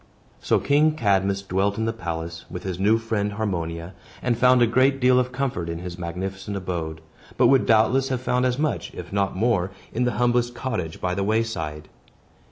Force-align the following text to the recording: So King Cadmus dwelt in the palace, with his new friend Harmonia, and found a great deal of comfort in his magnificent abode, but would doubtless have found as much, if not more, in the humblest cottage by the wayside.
So 0.39 0.57
King 0.59 0.95
Cadmus 0.95 1.43
dwelt 1.43 1.77
in 1.77 1.85
the 1.85 1.93
palace, 1.93 2.45
with 2.49 2.63
his 2.63 2.79
new 2.79 2.97
friend 2.97 3.33
Harmonia, 3.33 3.93
and 4.23 4.35
found 4.35 4.63
a 4.63 4.65
great 4.65 4.99
deal 4.99 5.19
of 5.19 5.31
comfort 5.31 5.69
in 5.69 5.77
his 5.77 5.99
magnificent 5.99 6.57
abode, 6.57 7.01
but 7.37 7.45
would 7.49 7.67
doubtless 7.67 8.09
have 8.09 8.19
found 8.19 8.43
as 8.47 8.57
much, 8.57 8.91
if 8.95 9.13
not 9.13 9.35
more, 9.35 9.69
in 9.93 10.05
the 10.05 10.13
humblest 10.13 10.55
cottage 10.55 10.99
by 10.99 11.13
the 11.13 11.23
wayside. 11.23 11.87